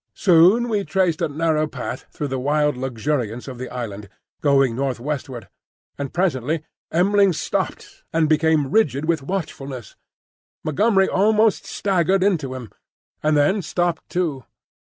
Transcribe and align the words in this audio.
Soon 0.15 0.67
we 0.67 0.83
traced 0.83 1.21
a 1.21 1.27
narrow 1.29 1.67
path 1.67 2.05
through 2.09 2.29
the 2.29 2.39
wild 2.39 2.75
luxuriance 2.75 3.47
of 3.47 3.59
the 3.59 3.69
island, 3.69 4.09
going 4.41 4.75
northwestward; 4.75 5.47
and 5.95 6.11
presently 6.11 6.63
M'ling 6.91 7.33
stopped, 7.33 8.03
and 8.11 8.27
became 8.27 8.71
rigid 8.71 9.05
with 9.05 9.21
watchfulness. 9.21 9.95
Montgomery 10.63 11.07
almost 11.07 11.67
staggered 11.67 12.23
into 12.23 12.55
him, 12.55 12.71
and 13.21 13.37
then 13.37 13.61
stopped 13.61 14.09
too. 14.09 14.43